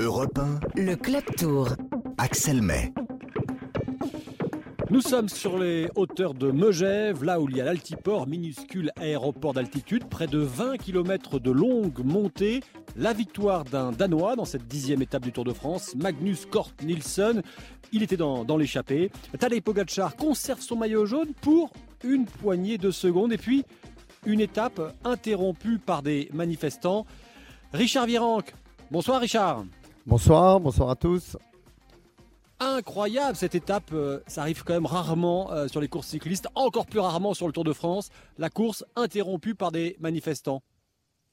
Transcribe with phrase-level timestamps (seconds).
[0.00, 1.68] Europe 1, Le Club Tour.
[2.16, 2.90] Axel May.
[4.88, 9.52] Nous sommes sur les hauteurs de Megève, là où il y a l'Altiport, minuscule aéroport
[9.52, 12.62] d'altitude, près de 20 km de longue montée.
[12.96, 17.42] La victoire d'un Danois dans cette dixième étape du Tour de France, Magnus Kort Nielsen.
[17.92, 19.10] Il était dans, dans l'échappée.
[19.38, 21.74] Tadej Pogacar conserve son maillot jaune pour
[22.04, 23.34] une poignée de secondes.
[23.34, 23.66] Et puis,
[24.24, 27.04] une étape interrompue par des manifestants.
[27.74, 28.54] Richard Virenque.
[28.90, 29.64] Bonsoir Richard.
[30.06, 31.36] Bonsoir, bonsoir à tous.
[32.58, 36.86] Incroyable cette étape, euh, ça arrive quand même rarement euh, sur les courses cyclistes, encore
[36.86, 38.10] plus rarement sur le Tour de France.
[38.38, 40.62] La course interrompue par des manifestants.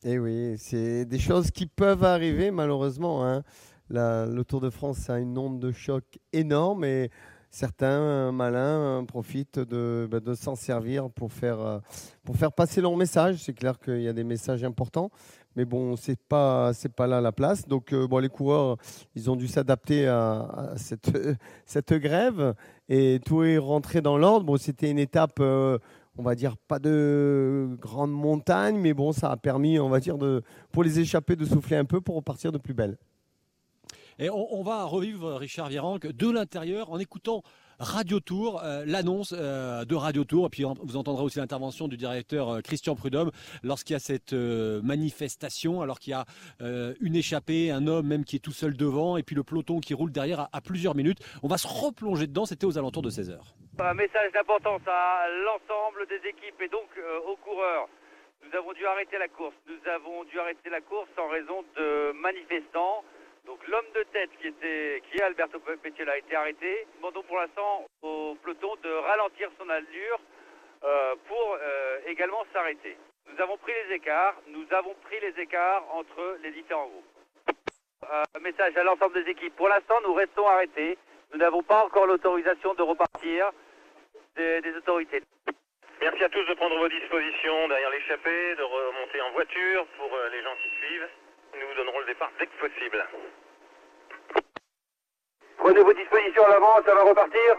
[0.03, 3.25] Et oui, c'est des choses qui peuvent arriver malheureusement.
[3.25, 3.43] hein.
[3.89, 7.09] La- le Tour de France a une onde de choc énorme et
[7.49, 11.81] certains euh, malins profitent de, bah, de s'en servir pour faire,
[12.23, 13.37] pour faire passer leur message.
[13.43, 15.09] C'est clair qu'il y a des messages importants,
[15.57, 17.67] mais bon, c'est pas pas là la place.
[17.67, 18.77] Donc euh, bon, les coureurs,
[19.15, 20.75] ils ont dû s'adapter à,
[21.65, 22.53] cette grève
[22.87, 24.57] et tout est rentré dans l'ordre.
[24.57, 25.39] C'était une étape.
[25.39, 25.79] euh,
[26.19, 30.17] on va dire pas de grande montagne, mais bon, ça a permis, on va dire,
[30.17, 32.97] de, pour les échapper de souffler un peu pour repartir de plus belle.
[34.17, 37.43] Et on, on va revivre Richard Virenque de l'intérieur en écoutant
[37.79, 40.47] Radio Tour, euh, l'annonce euh, de Radio Tour.
[40.47, 43.31] Et puis vous entendrez aussi l'intervention du directeur euh, Christian Prudhomme
[43.63, 46.25] lorsqu'il y a cette manifestation, alors qu'il y a
[46.59, 49.93] une échappée, un homme même qui est tout seul devant, et puis le peloton qui
[49.93, 51.19] roule derrière à, à plusieurs minutes.
[51.43, 53.55] On va se replonger dedans, c'était aux alentours de 16 heures.
[53.79, 56.89] Un message d'importance à l'ensemble des équipes et donc
[57.27, 57.87] aux coureurs.
[58.47, 59.55] Nous avons dû arrêter la course.
[59.67, 62.86] Nous avons dû arrêter la course en raison de manifestants.
[63.69, 66.87] L'homme de tête qui était, qui est Alberto Pettiel a été arrêté.
[66.97, 70.19] Demandons pour l'instant au peloton de ralentir son allure
[70.85, 72.97] euh, pour euh, également s'arrêter.
[73.29, 74.35] Nous avons pris les écarts.
[74.47, 77.05] Nous avons pris les écarts entre les différents groupes.
[78.09, 79.55] Euh, message à l'ensemble des équipes.
[79.57, 80.97] Pour l'instant, nous restons arrêtés.
[81.33, 83.51] Nous n'avons pas encore l'autorisation de repartir
[84.37, 85.21] des, autorités.
[85.99, 90.41] Merci à tous de prendre vos dispositions derrière l'échappée, de remonter en voiture pour les
[90.41, 91.09] gens qui suivent.
[91.59, 93.03] Nous vous donnerons le départ dès que possible.
[95.57, 97.57] Prenez vos dispositions à l'avant, ça va repartir.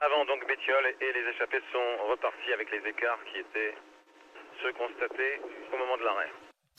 [0.00, 3.74] Avant donc Bétiol et les échappés sont repartis avec les écarts qui étaient
[4.62, 5.40] ceux constatés
[5.72, 6.30] au moment de l'arrêt.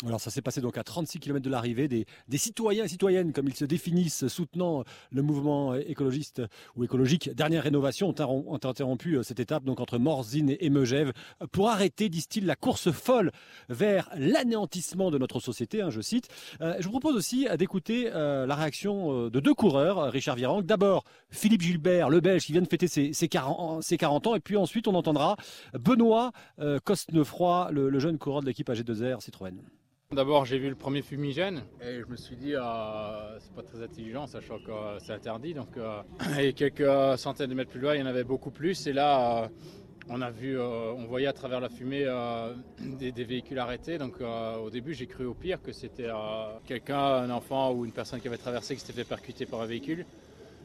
[0.05, 2.05] Alors ça s'est passé donc à 36 km de l'arrivée, des,
[2.37, 6.41] citoyens et citoyennes, comme ils se définissent, soutenant le mouvement écologiste
[6.75, 10.69] ou écologique, dernière rénovation, ont, interrom- ont interrompu euh, cette étape donc entre Morzine et
[10.71, 11.13] Megève
[11.51, 13.31] pour arrêter, disent-ils, la course folle
[13.69, 16.29] vers l'anéantissement de notre société, hein, je cite.
[16.61, 20.09] Euh, je vous propose aussi euh, d'écouter euh, la réaction euh, de deux coureurs, euh,
[20.09, 20.65] Richard Virenque.
[20.65, 24.35] D'abord, Philippe Gilbert, le Belge, qui vient de fêter ses, ses 40, ses 40 ans,
[24.35, 25.35] et puis ensuite on entendra
[25.73, 29.53] Benoît euh, Cosnefroy, le, le jeune coureur de l'équipe AG2R Citroën.
[30.13, 33.81] D'abord, j'ai vu le premier fumigène et je me suis dit, euh, c'est pas très
[33.81, 35.53] intelligent, sachant que euh, c'est interdit.
[35.53, 36.01] Donc, euh,
[36.37, 38.87] et quelques centaines de mètres plus loin, il y en avait beaucoup plus.
[38.87, 39.47] Et là, euh,
[40.09, 42.53] on a vu, euh, on voyait à travers la fumée euh,
[42.99, 43.97] des, des véhicules arrêtés.
[43.97, 47.85] Donc, euh, au début, j'ai cru au pire que c'était euh, quelqu'un, un enfant ou
[47.85, 50.05] une personne qui avait traversé, qui s'était fait percuter par un véhicule.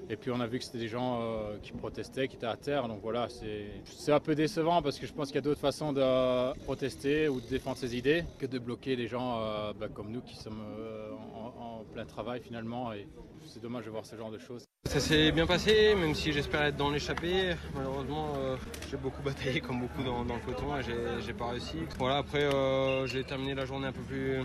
[0.09, 2.57] Et puis on a vu que c'était des gens euh, qui protestaient, qui étaient à
[2.57, 2.87] terre.
[2.87, 5.93] Donc voilà, c'est un peu décevant parce que je pense qu'il y a d'autres façons
[5.93, 10.11] de protester ou de défendre ses idées que de bloquer des gens euh, bah, comme
[10.11, 12.93] nous qui sommes euh, en, plein travail finalement.
[12.93, 13.09] Et
[13.47, 14.65] c'est dommage de voir ce genre de choses.
[14.85, 17.55] Ça s'est bien passé, même si j'espérais être dans l'échappée.
[17.75, 18.57] Malheureusement, euh,
[18.89, 21.79] j'ai beaucoup bataillé, comme beaucoup dans, le peloton, et j'ai- pas réussi.
[21.99, 24.39] Voilà, après, euh, j'ai terminé la journée un peu plus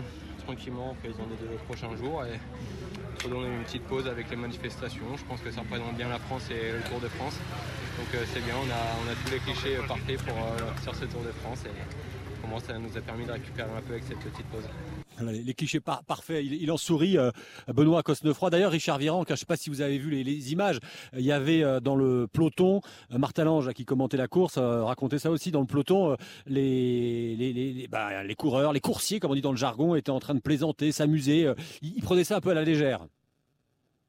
[0.44, 2.24] tranquillement, en prévision des deux prochains jours.
[3.22, 5.16] Redonner une petite pause avec les manifestations.
[5.16, 7.36] Je pense que ça représente bien la France et le Tour de France.
[7.98, 10.94] Donc euh, c'est bien, on a, a tous les clichés euh, parfaits pour, euh, sur
[10.94, 11.64] ce Tour de France.
[11.66, 14.68] Et pour moi, ça nous a permis de récupérer un peu avec cette petite pause.
[15.20, 17.30] Les clichés par- parfaits, il, en sourit, euh,
[17.68, 18.50] Benoît Cosnefroy.
[18.50, 20.78] D'ailleurs, Richard Virenque, je ne sais pas si vous avez vu les, images,
[21.14, 22.80] euh, il y avait euh, dans le peloton,
[23.12, 28.24] euh, Martin Lange qui commentait la course, euh, racontait ça aussi, dans le peloton, bah,
[28.24, 30.92] les coureurs, les coursiers, comme on dit dans le jargon, étaient en train de plaisanter,
[30.92, 31.52] s'amuser.
[31.82, 33.06] ils, prenaient ça un peu à la légère.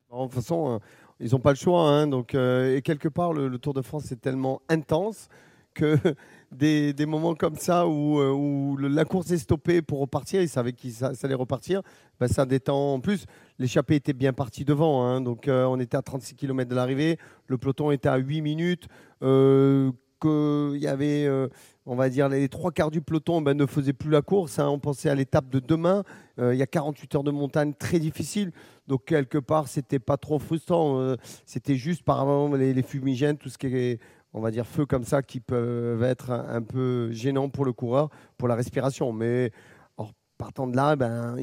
[0.10, 0.80] En toute façon,
[1.19, 1.81] ils n'ont pas le choix.
[1.81, 5.30] hein, donc, et quelque part, le Tour de France est tellement intense
[5.74, 5.98] que
[6.53, 10.89] des, moments comme ça où, euh, la course est stoppée pour repartir, ils savaient que
[10.89, 11.81] ça, ça allait repartir,
[12.19, 12.94] ben, ça détend.
[12.94, 13.25] En plus,
[13.59, 15.03] l'échappée était bien partie devant.
[15.05, 17.17] hein, donc, euh, on était à 36 km de l'arrivée.
[17.47, 18.88] Le peloton était à 8 minutes.
[19.21, 19.91] Euh,
[20.21, 21.50] qu'il y avait, euh,
[21.85, 24.57] on va dire, les trois quarts du peloton ben, ne faisaient plus la course.
[24.57, 24.69] hein.
[24.69, 26.03] on pensait à l'étape de demain.
[26.38, 28.53] Il y a 48 heures de montagne très difficile.
[28.88, 31.15] Donc, quelque part, c'était pas trop frustrant.
[31.45, 34.00] c'était juste, par les, les fumigènes, tout ce qui est,
[34.33, 38.09] on va dire, feu comme ça, qui peuvent être un, peu gênants pour le coureur,
[38.38, 39.13] pour la respiration.
[39.13, 39.51] Mais
[39.97, 41.38] alors, partant de là, ben,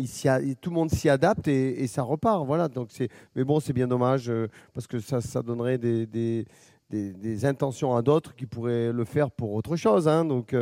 [0.61, 2.45] tout le monde s'y adapte et, ça repart.
[2.47, 2.69] Voilà.
[2.69, 2.91] Donc
[3.35, 4.31] mais bon, c'est bien dommage
[4.75, 6.45] parce que ça, ça donnerait des,
[7.45, 10.09] intentions à d'autres qui pourraient le faire pour autre chose.
[10.09, 10.25] Hein.
[10.25, 10.55] donc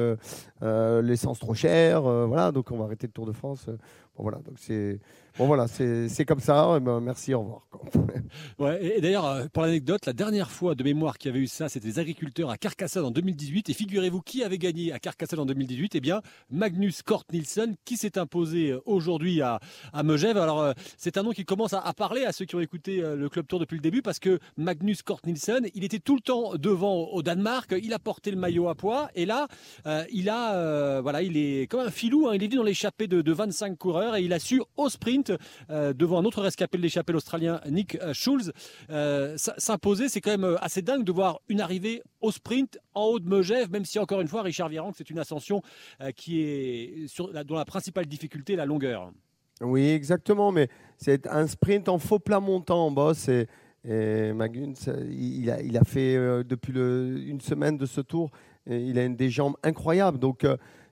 [0.61, 2.53] l'essence trop chère, voilà.
[2.53, 3.67] Donc on va arrêter le Tour de France.
[3.67, 4.39] Bon, voilà.
[4.39, 5.01] Donc c'est
[5.39, 6.81] Bon voilà, c'est comme ça.
[6.81, 7.63] Ben, merci, au revoir.
[8.59, 11.47] Ouais, et, d'ailleurs, euh, pour l'anecdote, la dernière fois de mémoire qu'il y avait eu
[11.47, 13.71] ça, c'était les agriculteurs à Carcassonne en 2018.
[13.71, 16.21] Et figurez-vous qui avait gagné à Carcassonne en 2018 Eh bien,
[16.51, 19.61] Magnus Kort Nielsen, qui s'est imposé euh, aujourd'hui à,
[19.93, 20.37] à Megève.
[20.37, 23.29] Alors, euh, c'est un nom qui commence à, parler à ceux qui ont écouté le
[23.29, 27.05] Club Tour depuis le début, parce que Magnus Kort Nielsen, il était tout temps devant
[27.09, 27.75] au Danemark.
[27.83, 29.49] Il a porté le maillot à poids, et là,
[30.13, 32.29] il a, voilà, il est comme un filou.
[32.29, 34.89] Hein, il est venu dans l'échappée de, de 25 coureurs et il a su au
[34.89, 35.33] sprint
[35.71, 38.53] euh, devant un autre rescapé de l'échappée australien, Nick euh, Schulz.
[38.91, 43.19] Euh, s'imposer, c'est quand même assez dingue de voir une arrivée au sprint en haut
[43.19, 45.63] de Megève, même si encore une fois, Richard Virenque, c'est une ascension
[46.17, 49.13] qui est sur, dont la principale difficulté est la longueur.
[49.61, 53.47] Oui, exactement, mais c'est un sprint en faux plat montant boss et,
[53.85, 56.15] et Magnus, il a, fait
[56.45, 58.31] depuis le, une semaine de ce tour,
[58.67, 60.19] il a une, des jambes incroyables.
[60.19, 60.45] Donc,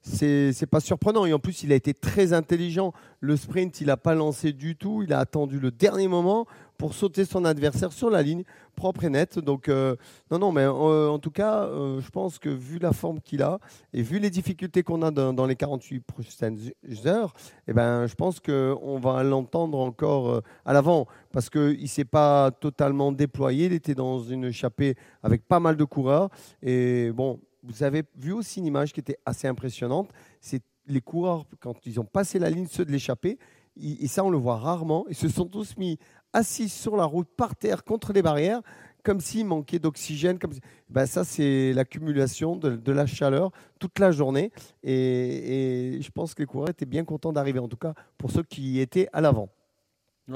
[0.06, 1.26] c'est pas surprenant.
[1.26, 2.92] Et en plus, il a été très intelligent.
[3.20, 5.02] Le sprint, il n'a pas lancé du tout.
[5.02, 6.46] Il a attendu le dernier moment
[6.78, 8.44] pour sauter son adversaire sur la ligne,
[8.74, 9.38] propre et nette.
[9.38, 9.96] Donc, euh,
[10.30, 13.42] non, non, mais euh, en tout cas, euh, je pense que vu la forme qu'il
[13.42, 13.58] a
[13.92, 16.58] et vu les difficultés qu'on a dans, les 48 prochaines
[17.06, 17.32] heures,
[17.66, 22.50] eh ben, je pense qu'on va l'entendre encore à l'avant parce qu'il ne s'est pas
[22.50, 23.66] totalement déployé.
[23.66, 26.28] Il était dans une échappée avec pas mal de coureurs.
[26.62, 30.10] Et bon, vous avez vu aussi une image qui était assez impressionnante.
[30.40, 33.38] C'est les coureurs, quand ils ont passé la ligne, ceux de l'échappée,
[33.80, 35.98] et ça on le voit rarement, ils se sont tous mis
[36.32, 38.60] assis sur la route, par terre, contre les barrières,
[39.02, 40.38] comme s'il manquait d'oxygène.
[40.38, 40.52] Comme
[40.90, 44.50] ben ça, c'est l'accumulation de, la chaleur toute la journée.
[44.82, 48.42] Et je pense que les coureurs étaient bien contents d'arriver, en tout cas pour ceux
[48.42, 49.48] qui étaient à l'avant.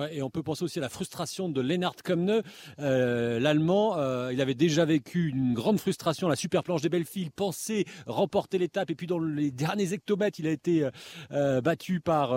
[0.09, 2.43] Et on peut penser aussi à la frustration de Lennart Komne,
[2.79, 3.99] euh, l'Allemand.
[3.99, 7.23] Euh, il avait déjà vécu une grande frustration à la super planche des Belfi.
[7.23, 10.89] Il pensait remporter l'étape et puis dans les derniers hectomètres, il a été
[11.33, 12.37] euh, battu par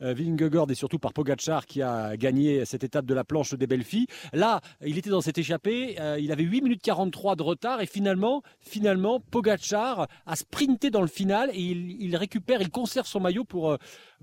[0.00, 4.06] Vingegaard et surtout par Pogacar qui a gagné cette étape de la planche des Belfi.
[4.32, 5.96] Là, il était dans cette échappée.
[6.18, 11.08] il avait 8 minutes 43 de retard et finalement, finalement, Pogacar a sprinté dans le
[11.08, 13.76] final et il, il récupère, il conserve son maillot pour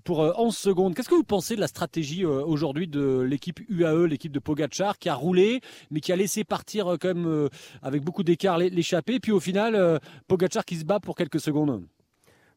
[0.03, 0.95] pour 11 secondes.
[0.95, 2.62] Qu'est-ce que vous pensez de la stratégie aujourd'hui?
[2.63, 5.59] Aujourd'hui de l'équipe UAE, l'équipe de Pogachar, qui a roulé,
[5.91, 7.49] mais qui a laissé partir euh, quand même euh,
[7.81, 9.19] avec beaucoup d'écart l'échappée.
[9.19, 9.99] Puis au final, euh,
[10.29, 11.83] Pogachar qui se bat pour quelques secondes.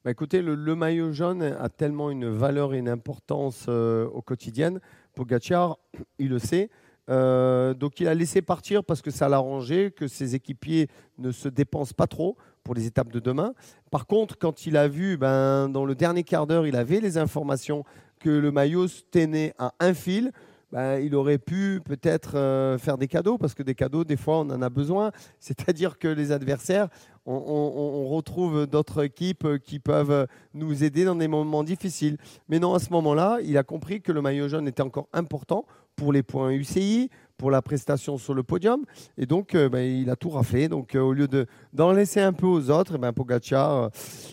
[0.05, 4.75] Bah écoutez, le, maillot jaune a tellement une valeur et une importance au quotidien.
[5.17, 5.77] Pogachar,
[6.21, 6.71] il le sait.
[7.09, 10.87] donc il a laissé partir parce que ça l'arrangeait, que ses équipiers
[11.19, 13.55] ne se dépensent pas trop pour les étapes de demain.
[13.91, 17.19] Par contre, quand il a vu, ben, dans le dernier quart d'heure, il avait les
[17.19, 17.85] informations
[18.27, 20.33] que le maillot tenait à un fil,
[20.73, 24.39] ben, il aurait pu peut-être euh, faire des cadeaux, parce que des cadeaux, des fois,
[24.41, 25.13] on en a besoin.
[25.39, 26.89] C'est-à-dire que les adversaires,
[27.25, 32.17] on, retrouve d'autres équipes qui peuvent nous aider dans des moments difficiles.
[32.49, 35.65] Mais non, à ce moment-là, il a compris que le maillot jaune était encore important
[35.95, 38.85] pour les points UCI, pour la prestation sur le podium.
[39.19, 40.69] Et donc, euh, ben, il a tout raflé.
[40.69, 41.29] Donc, euh, au lieu
[41.73, 43.91] d'en laisser un peu aux autres, ben, Pogacar,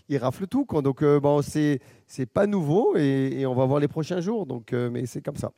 [0.10, 0.66] il rafle tout.
[0.82, 4.46] Donc, bon, c'est c'est pas nouveau et, on va voir les prochains jours.
[4.46, 5.52] Donc, euh, mais c'est comme ça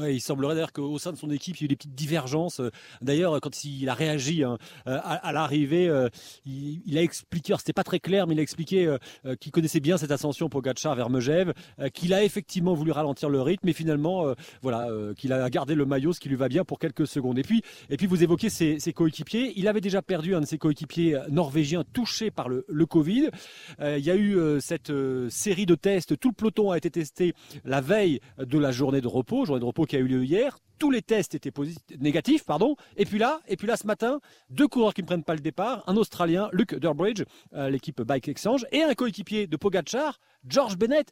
[0.00, 2.60] il semblerait d'ailleurs qu'au sein de son équipe, il y a eu des petites divergences.
[3.02, 6.08] D'ailleurs, quand il a réagi hein, euh, à, l'arrivée, euh,
[6.46, 9.98] il, a expliqué, c'était pas très clair, mais il a expliqué euh, qu'il connaissait bien
[9.98, 11.52] cette ascension pour Gatchar vers Megève,
[11.92, 16.12] qu'il a effectivement voulu ralentir le rythme, mais finalement, voilà, qu'il a gardé le maillot,
[16.12, 17.38] ce qui lui va bien pour quelques secondes.
[17.38, 19.52] Et puis, et puis vous évoquez ses, coéquipiers.
[19.56, 23.30] Il avait déjà perdu un de ses coéquipiers norvégiens touché par le, le Covid.
[23.80, 24.92] il y a eu cette
[25.28, 26.18] série de tests.
[26.18, 29.64] Tout le peloton a été testé la veille de la journée de repos, journée de
[29.64, 30.58] repos qui a eu lieu hier.
[30.78, 31.52] Tous les tests étaient
[31.98, 32.76] négatifs, pardon.
[32.96, 35.40] Et puis là, et puis là ce matin, deux coureurs qui ne prennent pas le
[35.40, 40.78] départ, un Australien, Luke Durbridge, euh, l'équipe Bike Exchange, et un coéquipier de Pogachar, George
[40.78, 41.10] Bennett,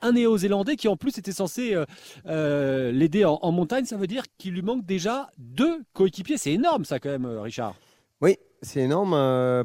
[0.00, 1.84] un néo-zélandais qui en plus était censé euh,
[2.26, 3.84] euh, l'aider en, montagne.
[3.84, 6.36] Ça veut dire qu'il lui manque déjà deux coéquipiers.
[6.38, 7.74] C'est énorme ça quand même, Richard.
[8.20, 9.12] Oui, c'est énorme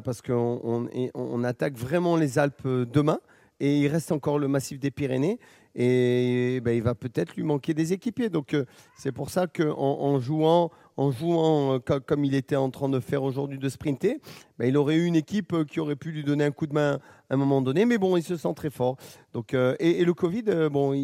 [0.02, 3.20] parce qu'on on attaque vraiment les Alpes demain
[3.60, 5.38] et il reste encore le massif des Pyrénées
[5.76, 8.30] et ben, il va peut-être lui manquer des équipiers.
[8.30, 8.64] Donc euh,
[8.96, 12.98] c'est pour ça qu'en en jouant, en jouant euh, comme il était en train de
[12.98, 14.18] faire aujourd'hui de sprinter,
[14.58, 16.72] ben, il aurait eu une équipe euh, qui aurait pu lui donner un coup de
[16.72, 17.84] main à un moment donné.
[17.84, 18.96] Mais bon, il se sent très fort.
[19.34, 20.94] Donc, et, le Covid, bon,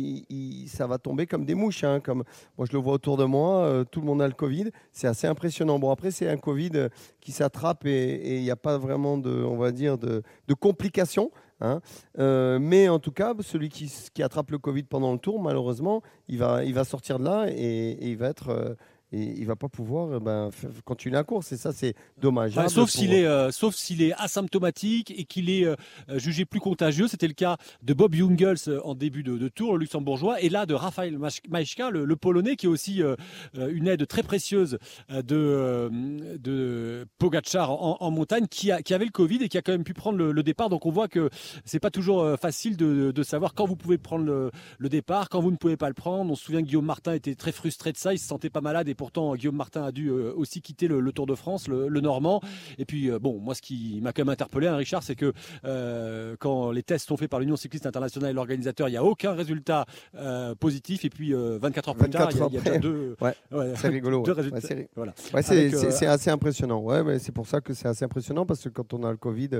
[0.68, 1.84] ça va tomber comme des mouches.
[1.84, 2.22] Hein, comme
[2.56, 4.70] moi, je le vois autour de moi, tout le monde a le Covid.
[4.92, 5.78] C'est assez impressionnant.
[5.80, 6.88] Bon, après, c'est un Covid
[7.20, 10.22] qui s'attrape et il n'y a pas vraiment de, on va dire, de
[10.58, 11.30] complications.
[11.60, 11.80] Hein.
[12.18, 16.38] Euh, mais en tout cas, celui qui, attrape le Covid pendant le tour, malheureusement, il
[16.38, 18.76] va, sortir de là et, et il va être
[19.12, 20.50] il va pas pouvoir euh, ben,
[20.84, 21.52] continuer la course.
[21.52, 22.54] Et ça, c'est dommage.
[22.68, 25.76] Sauf s'il est, euh, sauf s'il est asymptomatique et qu'il est euh,
[26.16, 27.08] jugé plus contagieux.
[27.08, 30.66] C'était le cas de Bob Jungels en début de, de tour, le luxembourgeois, et là
[30.66, 33.16] de Mach- Majka, le, le polonais, qui est aussi euh,
[33.54, 34.78] une aide très précieuse
[35.10, 35.90] de,
[36.38, 39.72] de Pogacar en, en montagne, qui, a, qui avait le Covid et qui a quand
[39.72, 40.68] même pu prendre le, le départ.
[40.68, 41.28] Donc on voit que
[41.64, 45.40] c'est pas toujours facile de, de savoir quand vous pouvez prendre le, le départ, quand
[45.40, 46.30] vous ne pouvez pas le prendre.
[46.30, 48.60] On se souvient que Guillaume Martin était très frustré de ça, il se sentait pas
[48.60, 51.66] malade et pourtant Guillaume Martin a dû euh, aussi quitter le, le Tour de France,
[51.66, 52.40] le, le Normand.
[52.78, 55.32] Et puis euh, bon, moi ce qui m'a quand même interpellé, hein, Richard, c'est que
[55.64, 59.02] euh, quand les tests sont faits par l'Union cycliste internationale et l'organisateur, il n'y a
[59.02, 61.04] aucun résultat euh, positif.
[61.04, 62.70] Et puis euh, 24 heures plus 24 tard, il y a- il y, a déjà
[62.70, 62.78] après.
[62.78, 64.22] deux, Ouais, ouais, C'est rigolo.
[64.24, 64.36] deux ouais.
[64.36, 64.68] résultats.
[64.94, 65.14] Voilà.
[65.34, 66.78] Ouais, c'est assez impressionnant.
[66.80, 69.16] Ouais, mais c'est pour ça que c'est assez impressionnant parce que quand on a le
[69.16, 69.50] Covid,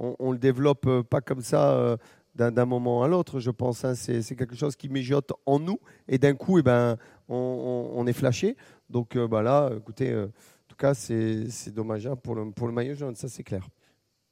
[0.00, 1.96] on, on le développe pas comme ça
[2.34, 3.40] d'un moment à l'autre.
[3.40, 3.94] Je pense hein.
[3.96, 5.78] c'est c'est quelque chose qui mijote en nous
[6.08, 6.96] et d'un coup, eh ben,
[7.28, 8.56] on, on- on est flashé.
[8.90, 12.50] Donc euh, bah là, écoutez, euh, en tout cas, c'est c'est dommage hein, pour, le,
[12.52, 13.68] pour le maillot jaune, ça c'est clair.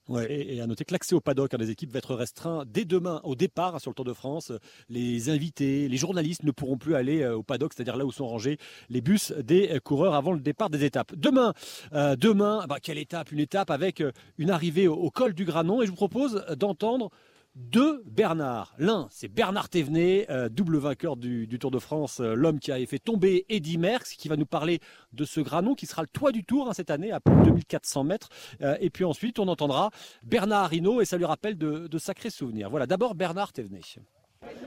[0.08, 2.62] Ouais, et, et à noter que l'accès au paddock hein, des équipes va être restreint
[2.64, 4.52] dès demain au départ hein, sur le Tour de France.
[4.88, 8.28] Les invités, les journalistes ne pourront plus aller euh, au paddock, c'est-à-dire là où sont
[8.28, 8.56] rangés
[8.88, 11.12] les bus des euh, coureurs avant le départ des étapes.
[11.16, 11.54] Demain,
[11.92, 13.32] euh, demain, bah, quelle étape?
[13.32, 14.00] Une étape avec
[14.38, 15.82] une arrivée au, au col du Granon.
[15.82, 17.10] Et je vous propose d'entendre
[17.56, 18.74] deux Bernard.
[18.78, 22.84] L'un, c'est Bernard Thévenet, euh, double vainqueur du, Tour de France, euh, l'homme qui avait
[22.86, 24.80] fait tomber Eddy Merckx, qui va nous parler
[25.14, 27.44] de ce Granon qui sera le toit du Tour hein, cette année à plus de
[27.44, 28.28] 2400 mètres.
[28.60, 29.90] Euh, et puis ensuite, on entendra
[30.22, 32.68] Bernard Hinault et ça lui rappelle de, de sacrés souvenirs.
[32.68, 33.80] Voilà, d'abord Bernard Thévenet.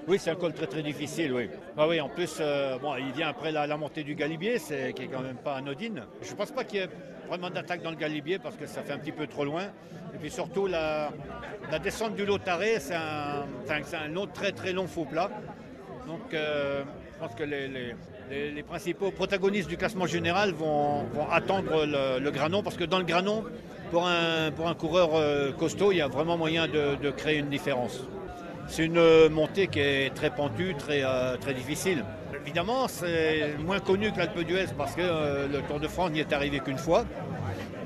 [0.10, 1.51] Oui, c'est un col très très difficile, oui.
[1.78, 5.04] Ah oui, en plus, euh, bon, il vient après la, montée du Galibier, c'est, qui
[5.04, 6.01] est quand même pas anodine.
[6.24, 6.89] Je ne pense pas qu'il y ait
[7.28, 9.66] vraiment d'attaque dans le Galibier parce que ça fait un petit peu trop loin.
[10.16, 11.12] Et puis surtout, la,
[11.84, 15.30] descente du Lotaré, c'est un, un très très long faux plat.
[16.08, 16.82] Donc, euh,
[17.13, 22.84] je pense que les, principaux protagonistes du classement général vont, attendre le, Granon parce que
[22.84, 23.44] dans le Granon,
[23.92, 27.50] pour un, pour un coureur euh, costaud, il y a vraiment moyen de créer une
[27.50, 28.08] différence.
[28.70, 32.06] C'est une montée qui est très pentue, très, euh, très difficile.
[32.46, 36.20] Évidemment, c'est moins connu que l'Alpe d'Huez parce que euh, le Tour de France n'y
[36.20, 37.04] est arrivé qu'une fois.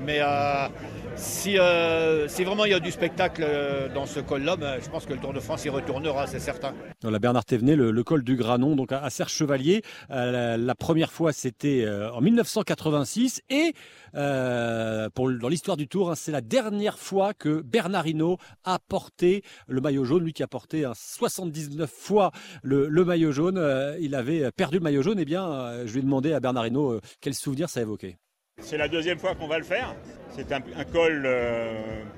[0.04, 0.68] Mais euh,
[1.16, 4.88] si, euh, si vraiment il y a du spectacle euh, dans ce col-là, ben, je
[4.88, 6.74] pense que le Tour de France y retournera, c'est certain.
[7.02, 9.82] Voilà, Bernard Thévenet, le, col du Granon, donc à, Serre-Chevalier.
[10.10, 13.42] Euh, la, première fois, c'était en 1986.
[13.50, 13.74] Et
[14.14, 19.80] dans l'histoire du Tour, hein, c'est la dernière fois que Bernard Hinault a porté le
[19.80, 20.24] maillot jaune.
[20.24, 23.62] Lui qui a porté hein, 79 fois le, maillot jaune.
[24.00, 25.18] Il avait perdu le maillot jaune.
[25.18, 28.18] Eh bien, je lui ai demandé à Bernard Hinault quel souvenir ça évoquait.
[28.60, 29.94] C'est la deuxième fois qu'on va le faire.
[30.30, 31.72] C'est un, un col euh,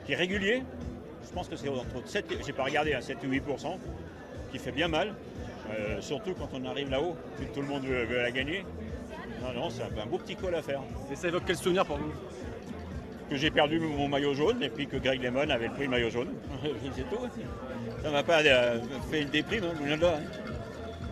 [0.05, 0.63] qui est régulier.
[1.27, 3.79] Je pense que c'est entre 7, et- j'ai pas regardé, à 7 ou 8%
[4.53, 5.15] qui fait bien mal.
[5.71, 7.17] Euh, surtout quand on arrive là-haut,
[7.53, 8.65] tout le monde veut, veut la gagner.
[9.43, 10.81] Non, non, c'est un, un beau petit col à faire.
[11.11, 12.13] Et ça évoque quel souvenir pour vous?
[13.29, 16.11] Que j'ai perdu mon maillot jaune et puis que Greg Lemon avait pris le maillot
[16.11, 16.29] jaune.
[16.95, 17.19] c'est tout.
[18.03, 18.79] Ça m'a pas euh,
[19.11, 20.21] fait une déprime, hein, là, hein.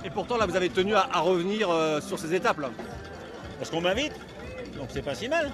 [0.04, 2.70] Et pourtant, là, vous avez tenu à, à revenir euh, sur ces étapes-là.
[3.58, 4.12] Parce qu'on m'invite,
[4.76, 5.50] donc c'est pas si mal.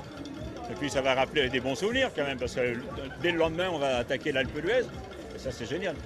[0.71, 2.77] Et puis ça va rappeler des bons souvenirs quand même, parce que
[3.23, 4.85] dès le lendemain, on va attaquer l'Alpe d'Huez.
[5.35, 5.97] Et ça, c'est génial.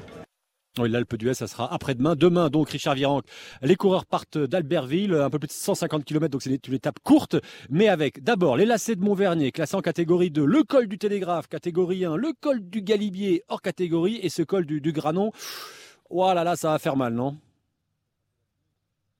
[0.78, 2.16] Oui, l'Alpe d'Huez, ça sera après-demain.
[2.16, 3.24] Demain, donc, Richard Virenque,
[3.62, 7.36] les coureurs partent d'Albertville, un peu plus de 150 km, donc c'est une étape courte,
[7.70, 11.46] mais avec d'abord les lacets de Montvernier, classé en catégorie 2, le col du Télégraphe,
[11.46, 15.30] catégorie 1, le col du Galibier, hors catégorie, et ce col du, du Granon.
[16.10, 17.36] Voilà, là, ça va faire mal, non?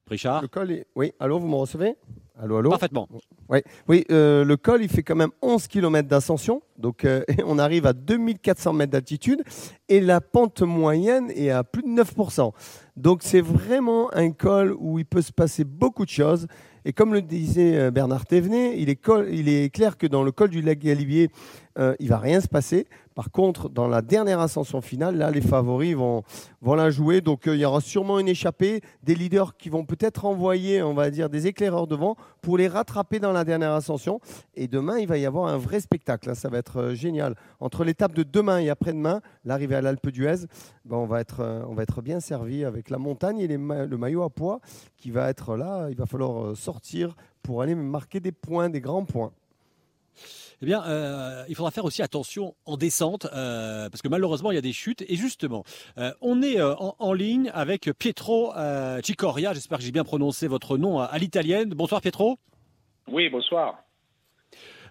[0.08, 0.42] Richard?
[0.42, 1.94] Le col, est- oui, allô, vous me recevez?
[2.36, 3.08] Allô, allô Parfaitement.
[3.48, 6.62] Oui, oui euh, le col, il fait quand même 11 km d'ascension.
[6.78, 9.42] Donc, euh, on arrive à 2400 mètres d'altitude.
[9.88, 12.52] Et la pente moyenne est à plus de 9%.
[12.96, 16.48] Donc, c'est vraiment un col où il peut se passer beaucoup de choses.
[16.84, 20.22] Et comme le disait euh, Bernard Thévenet, il est, col- il est clair que dans
[20.24, 21.30] le col du lac Galibier,
[21.78, 22.87] euh, il va rien se passer.
[23.14, 26.25] Par contre, dans la dernière ascension finale, là, les favoris vont,
[26.61, 27.21] vont la jouer.
[27.21, 30.95] Donc, euh, il y aura sûrement une échappée, des leaders qui vont peut-être envoyer, on
[30.95, 34.21] va dire, des éclaireurs devant pour les rattraper dans la dernière ascension.
[34.57, 36.28] Et demain, il va y avoir un vrai spectacle.
[36.28, 36.35] hein.
[36.35, 37.37] Ça va être euh, génial.
[37.61, 40.47] Entre l'étape de demain et après-demain, l'arrivée à l'Alpe d'Huez,
[40.85, 44.59] ben, on, va être, euh, bien servi avec la montagne et le maillot à poids
[44.97, 45.87] qui va être là.
[45.88, 49.31] Il va falloir sortir pour aller marquer des points, des grands points.
[50.62, 54.54] Eh bien, euh, il faudra faire aussi attention en descente, euh, parce que malheureusement, il
[54.54, 55.02] y a des chutes.
[55.09, 55.64] Et justement,
[55.99, 58.52] euh, on est en, ligne avec Pietro
[59.02, 59.52] Cicoria.
[59.52, 61.71] J'espère que j'ai bien prononcé votre nom à, à l'italienne.
[61.71, 62.38] Bonsoir Pietro.
[63.09, 63.83] Oui, bonsoir.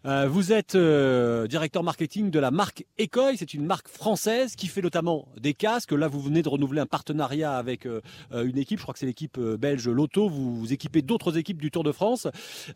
[0.06, 3.38] Euh, vous êtes euh, directeur marketing de la marque Ecoy.
[3.38, 5.94] C'est une marque française qui fait notamment des casques.
[5.94, 8.80] Là, vous venez de renouveler un partenariat avec euh, une équipe.
[8.80, 10.28] Je crois que c'est l'équipe belge Lotto.
[10.28, 12.28] Vous, équipez d'autres équipes du Tour de France.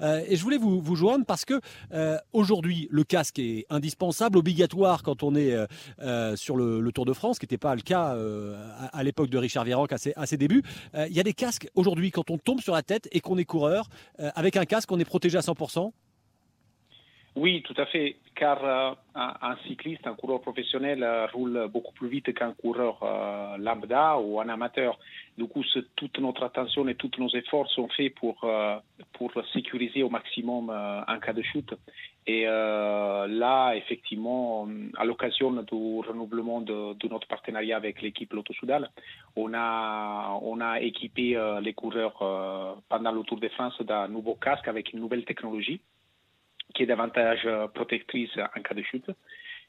[0.02, 1.60] Et je voulais vous, joindre parce que
[2.34, 5.56] aujourd'hui, le casque est indispensable, obligatoire quand on est
[6.36, 8.16] sur le, Tour de France, ce qui n'était pas le cas
[8.92, 10.64] à, l'époque de Richard Virenque à ses, débuts.
[10.96, 13.46] Il y a des casques aujourd'hui quand on tombe sur la tête et qu'on est
[13.46, 13.90] coureur.
[14.18, 15.92] avec un casque, on est protégé à 100%.
[17.40, 22.08] Oui, tout à fait, car euh, un, cycliste, un coureur professionnel euh, roule beaucoup plus
[22.08, 24.98] vite qu'un coureur euh, lambda ou un amateur.
[25.38, 25.64] Du coup,
[25.96, 28.44] toute notre attention et tous nos efforts sont faits pour,
[29.14, 31.76] pour sécuriser au maximum un cas de chute.
[32.26, 34.68] Et là, effectivement,
[34.98, 38.90] à l'occasion du renouvellement de, notre partenariat avec l'équipe Lotto Soudal,
[39.36, 44.68] on a, on a équipé les coureurs pendant le Tour de France d'un nouveau casque
[44.68, 45.80] avec une nouvelle technologie
[46.74, 49.10] qui est davantage euh, protectrice en cas de chute.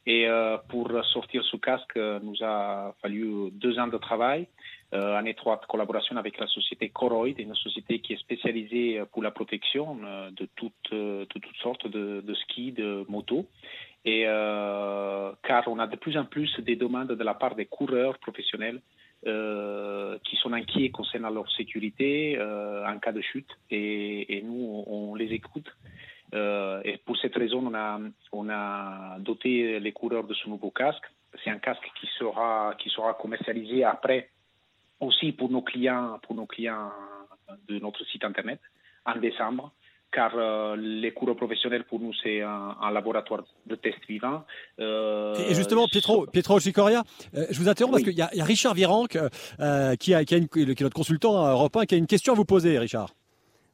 [0.06, 4.46] Et euh, pour sortir ce casque, nous a fallu deux ans de travail
[4.94, 9.32] euh, en étroite collaboration avec la société Coroid, une société qui est spécialisée pour la
[9.32, 9.96] protection
[10.30, 13.46] de, toutes, de toutes sortes de, skis, de motos.
[14.04, 17.66] Et euh, car on a de plus en plus des demandes de la part des
[17.66, 18.80] coureurs professionnels
[19.26, 23.50] euh, qui sont inquiets concernant leur sécurité euh, en cas de chute.
[23.70, 25.68] Et, et nous, on les écoute.
[26.34, 27.98] Euh, et pour cette raison, on a,
[28.32, 31.04] on a doté les coureurs de ce nouveau casque.
[31.44, 34.30] C'est un casque qui sera, qui sera commercialisé après
[35.00, 36.90] aussi pour nos clients, pour nos clients
[37.68, 38.60] de notre site internet
[39.06, 39.72] en décembre.
[40.10, 44.42] Car euh, les coureurs professionnels, pour nous, c'est un, un laboratoire de tests vivants.
[44.80, 47.02] Euh, Et justement, Pietro, Pietro Cicoria,
[47.34, 48.02] euh, je vous interromps Oui.
[48.04, 49.18] parce qu'il y, a- il y a Richard Virenque
[49.60, 51.36] euh, qui, a, qui, a une- qui est notre consultant
[51.74, 53.10] 1, qui a une question à vous poser, Richard.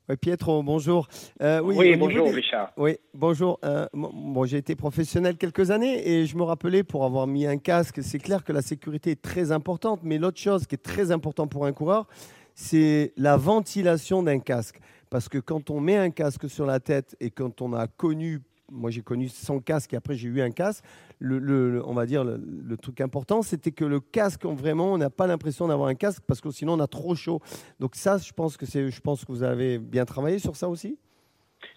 [0.08, 1.08] Ouais, Pietro, bonjour.
[1.40, 2.72] Euh, Oui, bonjour des- Richard.
[2.76, 3.58] Oui, bonjour.
[3.64, 7.56] Euh, bon, j'ai été professionnel quelques années et je me rappelais pour avoir mis un
[7.56, 11.10] casque, c'est clair que la sécurité est très importante, mais l'autre chose qui est très
[11.10, 12.06] important pour un coureur,
[12.54, 14.78] c'est la ventilation d'un casque.
[15.08, 18.40] Parce que quand on met un casque sur la tête et quand on a connu,
[18.70, 20.84] moi j'ai connu sans casque et après j'ai eu un casque,
[21.18, 25.26] le, on va dire le, truc important, c'était que le casque, vraiment, on n'a pas
[25.26, 27.40] l'impression d'avoir un casque parce que sinon on a trop chaud.
[27.80, 30.68] Donc ça, je pense que c'est, je pense que vous avez bien travaillé sur ça
[30.68, 30.98] aussi?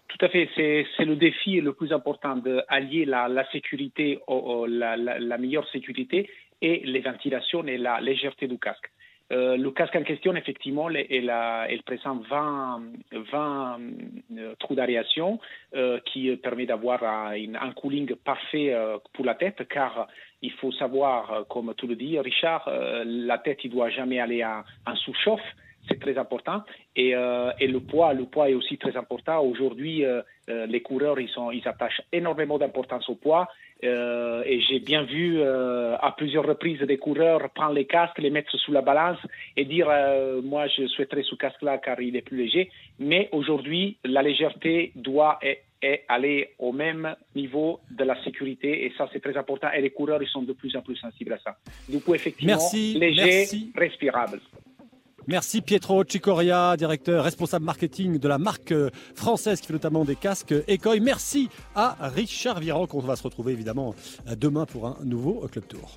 [0.08, 4.20] Tout à fait, c'est le défi le plus important d'allier la, la sécurité,
[4.68, 6.30] la- la meilleure sécurité
[6.62, 8.90] et les ventilations et la légèreté du casque.
[9.32, 13.80] Euh, le casque en question, effectivement, il présente 20, 20
[14.38, 15.40] euh, trous d'aération
[15.76, 20.08] euh, qui permet d'avoir un cooling parfait euh, pour la tête, car
[20.42, 24.20] il faut savoir, euh, comme tu le dis, Richard, euh, la tête ne doit jamais
[24.20, 25.42] aller en, en sous-chauffe,
[25.88, 26.64] c'est très important.
[26.96, 29.42] Et, euh, et le poids, le poids est aussi très important.
[29.42, 33.48] Aujourd'hui, euh, euh, les coureurs, ils, sont, ils attachent énormément d'importance au poids.
[33.84, 38.72] Et j'ai bien vu à plusieurs reprises des coureurs prendre les casques, les mettre sous
[38.72, 39.20] la balance
[39.56, 39.88] et dire
[40.44, 42.72] moi je souhaiterais ce casque-là car il est plus léger.
[42.98, 48.94] Mais aujourd'hui, la légèreté doit et- et aller au même niveau de la sécurité et
[48.98, 49.68] ça c'est très important.
[49.72, 51.56] Et les coureurs ils sont de plus en plus sensibles à ça.
[51.88, 53.72] Du coup effectivement Merci, léger, merci.
[53.76, 54.40] respirable.
[55.28, 60.16] Merci Pietro Cicoria, directeur responsable marketing de la marque euh, française qui fait notamment des
[60.16, 61.02] casques Ecoy.
[61.02, 62.94] Merci à Richard Virenque.
[62.94, 63.94] On va se retrouver évidemment
[64.30, 65.92] euh, demain pour un nouveau Club Tour.